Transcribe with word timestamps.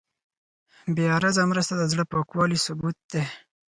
بېغرضه 0.95 1.43
مرسته 1.51 1.73
د 1.77 1.83
زړه 1.91 2.03
پاکوالي 2.11 2.57
ثبوت 2.65 2.97
دی. 3.11 3.23